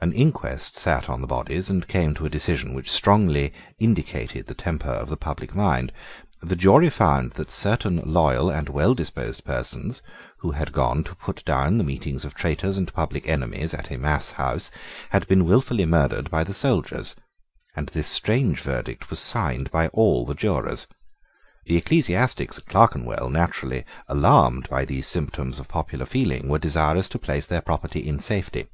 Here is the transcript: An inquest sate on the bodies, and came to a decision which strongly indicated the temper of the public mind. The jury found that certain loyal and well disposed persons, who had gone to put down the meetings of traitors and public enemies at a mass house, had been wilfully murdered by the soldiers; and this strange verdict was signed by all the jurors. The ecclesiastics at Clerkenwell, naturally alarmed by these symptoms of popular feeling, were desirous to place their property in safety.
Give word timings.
An 0.00 0.12
inquest 0.12 0.74
sate 0.74 1.08
on 1.08 1.20
the 1.20 1.28
bodies, 1.28 1.70
and 1.70 1.86
came 1.86 2.12
to 2.14 2.26
a 2.26 2.28
decision 2.28 2.74
which 2.74 2.90
strongly 2.90 3.52
indicated 3.78 4.48
the 4.48 4.54
temper 4.54 4.90
of 4.90 5.08
the 5.08 5.16
public 5.16 5.54
mind. 5.54 5.92
The 6.42 6.56
jury 6.56 6.90
found 6.90 7.34
that 7.34 7.52
certain 7.52 8.02
loyal 8.04 8.50
and 8.50 8.68
well 8.68 8.94
disposed 8.96 9.44
persons, 9.44 10.02
who 10.38 10.50
had 10.50 10.72
gone 10.72 11.04
to 11.04 11.14
put 11.14 11.44
down 11.44 11.78
the 11.78 11.84
meetings 11.84 12.24
of 12.24 12.34
traitors 12.34 12.76
and 12.76 12.92
public 12.92 13.28
enemies 13.28 13.72
at 13.72 13.92
a 13.92 13.96
mass 13.96 14.32
house, 14.32 14.72
had 15.10 15.28
been 15.28 15.44
wilfully 15.44 15.86
murdered 15.86 16.32
by 16.32 16.42
the 16.42 16.52
soldiers; 16.52 17.14
and 17.76 17.90
this 17.90 18.08
strange 18.08 18.58
verdict 18.58 19.08
was 19.08 19.20
signed 19.20 19.70
by 19.70 19.86
all 19.92 20.26
the 20.26 20.34
jurors. 20.34 20.88
The 21.66 21.76
ecclesiastics 21.76 22.58
at 22.58 22.66
Clerkenwell, 22.66 23.30
naturally 23.30 23.84
alarmed 24.08 24.68
by 24.68 24.84
these 24.84 25.06
symptoms 25.06 25.60
of 25.60 25.68
popular 25.68 26.06
feeling, 26.06 26.48
were 26.48 26.58
desirous 26.58 27.08
to 27.10 27.20
place 27.20 27.46
their 27.46 27.62
property 27.62 28.00
in 28.08 28.18
safety. 28.18 28.66